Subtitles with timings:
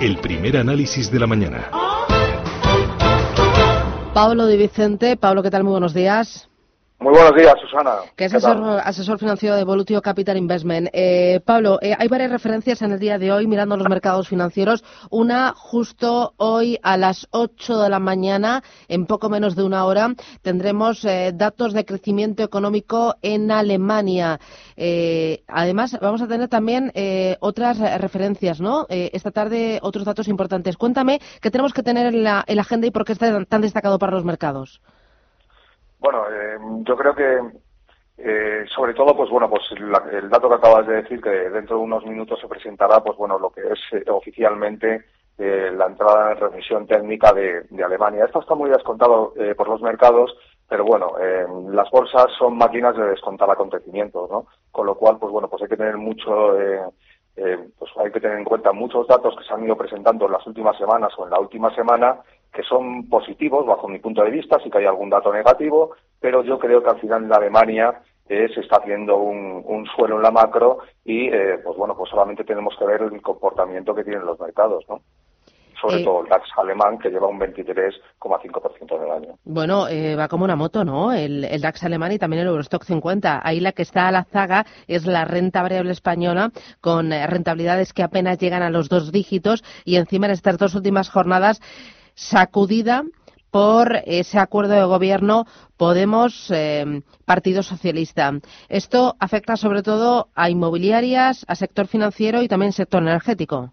[0.00, 1.70] el primer análisis de la mañana.
[4.14, 5.16] Pablo Di Vicente.
[5.16, 5.64] Pablo, ¿qué tal?
[5.64, 6.47] Muy buenos días.
[7.00, 7.98] Muy buenos días, Susana.
[8.16, 10.88] Que es asesor, financiero de Volutio Capital Investment.
[10.92, 14.82] Eh, Pablo, eh, hay varias referencias en el día de hoy mirando los mercados financieros.
[15.08, 20.12] Una justo hoy a las 8 de la mañana, en poco menos de una hora,
[20.42, 24.40] tendremos eh, datos de crecimiento económico en Alemania.
[25.46, 26.92] además, vamos a tener también
[27.38, 28.86] otras referencias, ¿no?
[28.88, 30.76] esta tarde otros datos importantes.
[30.76, 33.60] Cuéntame qué tenemos que tener en la, en la agenda y por qué está tan
[33.60, 34.80] destacado para los mercados.
[35.98, 37.40] Bueno, eh, yo creo que
[38.18, 41.82] eh, sobre todo, pues bueno, pues el dato que acabas de decir, que dentro de
[41.82, 45.04] unos minutos se presentará, pues bueno, lo que es eh, oficialmente
[45.38, 48.24] la entrada en remisión técnica de, Alemania.
[48.24, 50.36] Esto está muy descontado por los mercados,
[50.68, 51.12] pero bueno,
[51.70, 54.46] las bolsas son máquinas de descontar acontecimientos, ¿no?
[54.72, 56.56] Con lo cual, pues bueno, pues hay que tener mucho,
[57.36, 60.44] pues hay que tener en cuenta muchos datos que se han ido presentando en las
[60.44, 62.18] últimas semanas o en la última semana
[62.58, 66.42] que son positivos bajo mi punto de vista, sí que hay algún dato negativo, pero
[66.42, 70.32] yo creo que al final en Alemania eh, se está haciendo un, suelo en la
[70.32, 74.40] macro y, eh, pues bueno, pues solamente tenemos que ver el comportamiento que tienen los
[74.40, 75.02] mercados, ¿no?
[75.80, 79.38] sobre eh, todo el DAX alemán, que lleva un 23,5% del año.
[79.44, 79.84] Bueno,
[80.18, 81.12] va como una moto, ¿no?
[81.12, 83.40] El, el, DAX alemán y también el Eurostock 50.
[83.44, 88.02] Ahí la que está a la zaga es la renta variable española, con rentabilidades que
[88.02, 91.60] apenas llegan a los dos dígitos y encima en estas dos últimas jornadas
[92.18, 93.04] sacudida
[93.50, 95.44] por ese acuerdo de gobierno
[95.76, 98.32] Podemos eh, Partido Socialista.
[98.68, 103.72] Esto afecta sobre todo a inmobiliarias, a sector financiero y también sector energético.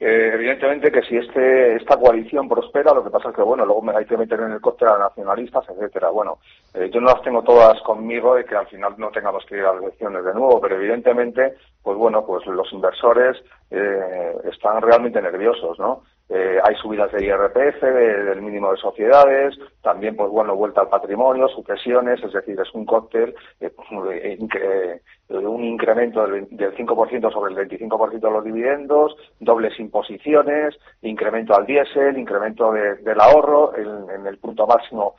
[0.00, 3.82] Eh, evidentemente que si este, esta coalición prospera, lo que pasa es que, bueno, luego
[3.82, 6.10] me hay que meter en el coste a nacionalistas, etcétera.
[6.10, 6.38] Bueno,
[6.72, 9.64] eh, yo no las tengo todas conmigo de que al final no tengamos que ir
[9.64, 13.36] a las elecciones de nuevo, pero evidentemente, pues bueno, pues los inversores
[13.70, 16.04] están realmente nerviosos, ¿no?
[16.30, 21.48] Eh, hay subidas de IRPF, del mínimo de sociedades, también, pues bueno, vuelta al patrimonio,
[21.48, 23.72] sucesiones, es decir, es un cóctel, eh,
[24.20, 25.00] eh,
[25.30, 32.18] un incremento del, 5% sobre el 25% de los dividendos, dobles imposiciones, incremento al diésel,
[32.18, 35.14] incremento del ahorro, en, el punto máximo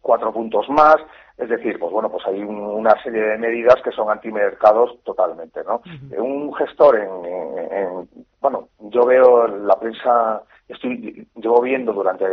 [0.00, 0.96] cuatro puntos más,
[1.36, 5.82] es decir, pues bueno, pues hay una serie de medidas que son antimercados totalmente, ¿no?
[6.16, 8.08] Un gestor en,
[8.42, 12.26] bueno, yo veo la prensa, estoy, llevo viendo durante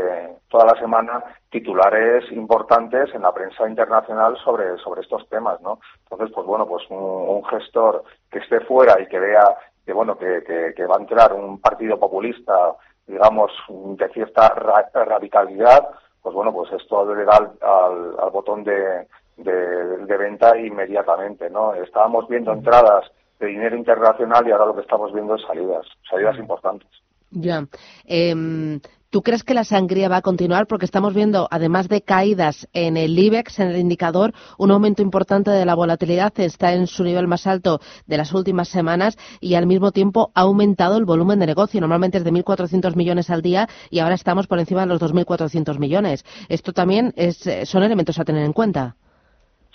[0.49, 5.79] toda la semana titulares importantes en la prensa internacional sobre, sobre estos temas, ¿no?
[6.03, 9.55] Entonces, pues bueno, pues un, gestor que esté fuera y que vea
[9.85, 10.43] que bueno, que,
[10.75, 12.75] que, va a entrar un partido populista,
[13.07, 14.49] digamos, de cierta
[14.93, 15.89] radicalidad,
[16.21, 21.73] pues bueno, pues esto le da al, botón de, de, venta inmediatamente, ¿no?
[21.73, 26.37] Estábamos viendo entradas de dinero internacional y ahora lo que estamos viendo es salidas, salidas
[26.37, 26.89] importantes.
[27.31, 27.67] Ya.
[28.05, 28.79] Em,
[29.11, 30.67] ¿Tú crees que la sangría va a continuar?
[30.67, 35.49] Porque estamos viendo, además de caídas en el IBEX, en el indicador, un aumento importante
[35.49, 36.31] de la volatilidad.
[36.39, 40.41] Está en su nivel más alto de las últimas semanas y al mismo tiempo ha
[40.41, 41.81] aumentado el volumen de negocio.
[41.81, 45.79] Normalmente es de 1.400 millones al día y ahora estamos por encima de los 2.400
[45.79, 46.23] millones.
[46.47, 48.95] Esto también es, son elementos a tener en cuenta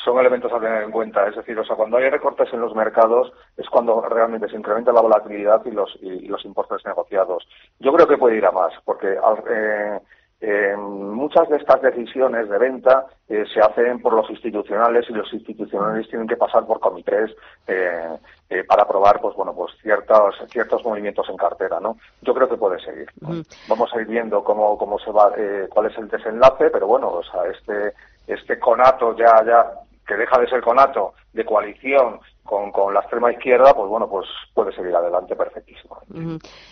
[0.04, 1.26] son elementos a tener en cuenta.
[1.26, 4.92] Es decir, o sea, cuando hay recortes en los mercados es cuando realmente se incrementa
[4.92, 7.48] la volatilidad y los, y, los importes negociados.
[7.81, 9.16] Yo creo que puede ir a más, porque
[9.50, 10.00] eh,
[10.41, 15.32] eh, muchas de estas decisiones de venta eh, se hacen por los institucionales y los
[15.32, 17.34] institucionales tienen que pasar por comités
[18.69, 21.97] para aprobar, pues bueno, pues ciertos ciertos movimientos en cartera, ¿no?
[22.22, 23.09] Yo creo que puede seguir.
[23.69, 25.32] Vamos a ir viendo cómo cómo se va,
[25.71, 27.94] cuál es el desenlace, pero bueno, o sea, este
[28.26, 33.32] este conato ya ya que deja de ser conato de coalición con, con, la extrema
[33.32, 35.98] izquierda, pues bueno, pues puede seguir adelante perfectísimo.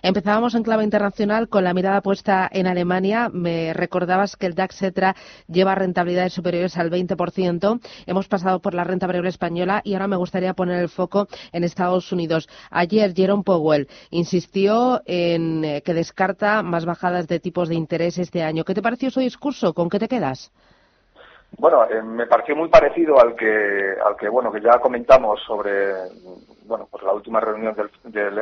[0.03, 3.31] Empezábamos en clave internacional con la mirada puesta en Alemania.
[3.33, 5.17] Me recordabas que el DAX Etra
[5.49, 7.81] lleva rentabilidades superiores al 20%.
[8.07, 11.65] Hemos pasado por la renta variable española y ahora me gustaría poner el foco en
[11.65, 12.49] Estados Unidos.
[12.71, 18.43] Ayer Jerome Powell insistió en eh, que descarta más bajadas de tipos de interés este
[18.43, 18.65] año.
[18.65, 19.73] ¿Qué te pareció su discurso?
[19.73, 20.53] ¿Con qué te quedas?
[21.59, 25.93] Bueno, eh, me pareció muy parecido al que, al que, bueno, que ya comentamos sobre,
[26.65, 28.39] bueno, pues la última reunión del, del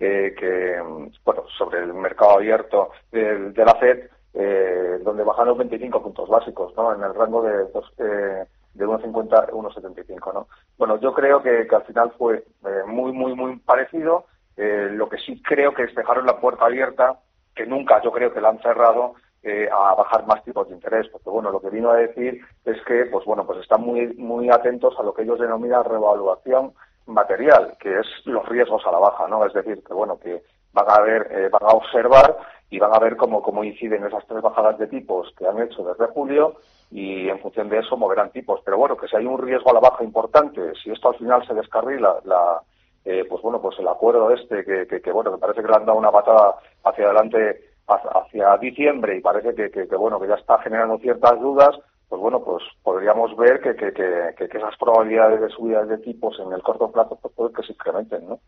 [0.00, 0.80] eh, que,
[1.24, 6.94] bueno, sobre el mercado abierto de, la FED, eh, donde bajaron 25 puntos básicos, ¿no?
[6.94, 7.64] En el rango de,
[7.98, 8.44] eh,
[8.74, 10.48] de 1,50 a 1,75, ¿no?
[10.76, 14.26] Bueno, yo creo que, al final fue eh, muy, muy, muy parecido.
[14.56, 17.18] lo que sí creo que dejaron la puerta abierta,
[17.54, 19.14] que nunca yo creo que la han cerrado,
[19.44, 22.82] eh, a bajar más tipos de interés, porque bueno, lo que vino a decir es
[22.86, 26.72] que, pues bueno, pues están muy, muy atentos a lo que ellos denominan revaluación
[27.06, 29.44] material, que es los riesgos a la baja, ¿no?
[29.44, 30.42] Es decir, que bueno, que
[30.72, 32.38] van a ver, eh, van a observar
[32.70, 35.84] y van a ver cómo, cómo inciden esas tres bajadas de tipos que han hecho
[35.84, 36.54] desde julio
[36.90, 38.60] y en función de eso moverán tipos.
[38.64, 41.46] Pero bueno, que si hay un riesgo a la baja importante, si esto al final
[41.46, 42.62] se descarrila, la,
[43.04, 45.76] eh, pues bueno, pues el acuerdo este que, que, que, bueno, que parece que le
[45.76, 50.28] han dado una patada hacia adelante hacia diciembre y parece que, que, que bueno, que
[50.28, 51.78] ya está generando ciertas dudas,
[52.08, 56.38] pues bueno, pues podríamos ver que, que, que, que esas probabilidades de subida de tipos
[56.38, 58.38] en el corto plazo pues puede que se incrementen, ¿no?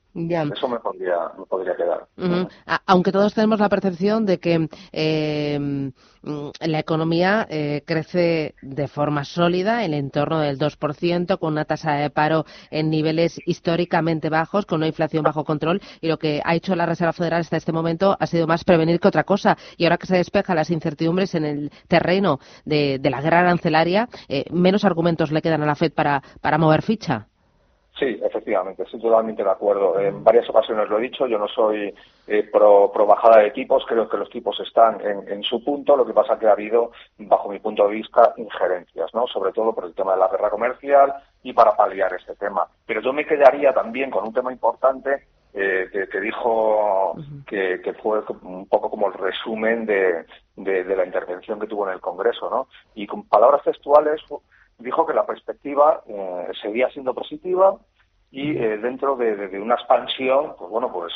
[0.55, 2.07] Eso me podría, me podría quedar.
[2.87, 5.91] Aunque todos tenemos la percepción de que eh,
[6.61, 11.93] la economía eh, crece de forma sólida, en el entorno del 2%, con una tasa
[11.95, 16.55] de paro en niveles históricamente bajos, con una inflación bajo control, y lo que ha
[16.55, 19.57] hecho la Reserva Federal hasta este momento ha sido más prevenir que otra cosa.
[19.77, 24.45] Y ahora que se despejan las incertidumbres en el terreno de, la gran arancelaria, eh,
[24.51, 27.29] menos argumentos le quedan a la FED para mover ficha.
[27.99, 29.99] Sí, efectivamente, estoy totalmente de acuerdo.
[29.99, 31.95] En varias ocasiones lo he dicho, yo no soy
[32.27, 36.13] eh, pro, bajada de tipos, creo que los tipos están en, su punto, lo que
[36.13, 39.27] pasa que ha habido, bajo mi punto de vista, injerencias, ¿no?
[39.27, 42.67] Sobre todo por el tema de la guerra comercial y para paliar este tema.
[42.85, 47.17] Pero yo me quedaría también con un tema importante eh, que, dijo
[47.47, 52.01] que, fue un poco como el resumen de, de, la intervención que tuvo en el
[52.03, 52.69] Congreso, ¿no?
[52.95, 54.21] Y con palabras textuales
[54.79, 57.77] dijo que la perspectiva eh, seguía siendo positiva
[58.31, 61.13] y eh, dentro de, una expansión, pues bueno, pues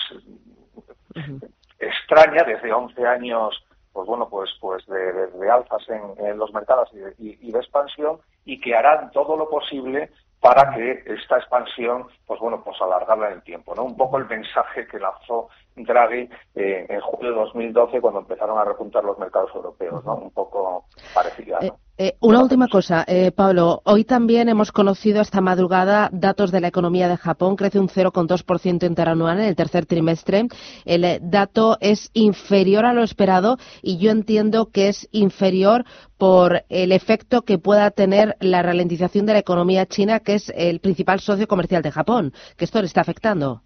[1.79, 7.59] extraña desde 11 años, pues bueno, pues pues de, alzas en, los mercados y de,
[7.59, 10.11] expansión y que harán todo lo posible
[10.41, 13.85] para que esta expansión, pues bueno, pues alargarla en el tiempo, ¿no?
[13.85, 18.65] Un poco el mensaje que lanzó Draghi eh, en julio de 2012 cuando empezaron a
[18.65, 20.15] repuntar los mercados europeos, ¿no?
[20.15, 21.79] Un poco parecida, ¿no?
[22.03, 23.83] Eh, una última cosa, eh, Pablo.
[23.85, 27.57] Hoy también hemos conocido esta madrugada datos de la economía de Japón.
[27.57, 30.49] Crece un 0,2% interanual en el tercer trimestre.
[30.87, 35.85] El eh, dato es inferior a lo esperado y yo entiendo que es inferior
[36.17, 40.81] por el efecto que pueda tener la ralentización de la economía china, que es el
[40.81, 43.61] principal socio comercial de Japón, que esto le está afectando.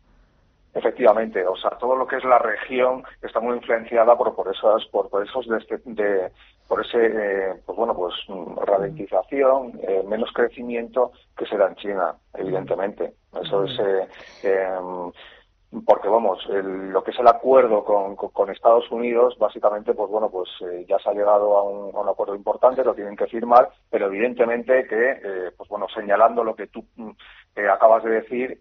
[0.74, 4.84] Efectivamente, o sea, todo lo que es la región está muy influenciada por, por esas,
[4.86, 6.32] por, por esos de, de,
[6.66, 8.14] por ese, eh, pues bueno, pues
[8.66, 13.14] ralentización, eh, menos crecimiento que se da en China, evidentemente.
[13.40, 14.08] Eso es, eh,
[14.42, 15.12] em,
[15.82, 20.48] porque vamos, lo que es el acuerdo con, con, Estados Unidos, básicamente, pues bueno, pues
[20.60, 23.70] eh, ya se ha llegado a un, a un, acuerdo importante, lo tienen que firmar,
[23.90, 27.10] pero evidentemente que, eh, pues bueno, señalando lo que tú mm,
[27.56, 28.60] eh, acabas de decir,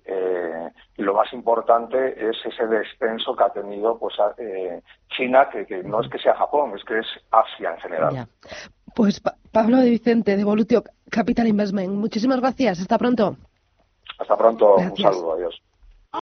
[0.97, 4.15] lo más importante es ese descenso que ha tenido, pues,
[5.09, 8.27] China, que, que, no es que sea Japón, es que es Asia en general.
[8.95, 9.21] Pues
[9.51, 13.35] Pablo de Vicente, de Volutio Capital Investment, muchísimas gracias, hasta pronto.
[14.19, 15.61] Hasta pronto, un saludo, adiós.